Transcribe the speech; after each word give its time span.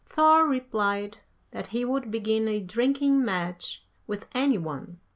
Thor 0.03 0.47
replied, 0.47 1.19
that 1.51 1.67
he 1.67 1.85
would 1.85 2.09
begin 2.09 2.47
a 2.47 2.59
drinking 2.59 3.23
match 3.23 3.83
with 4.07 4.25
any 4.33 4.57
one. 4.57 4.99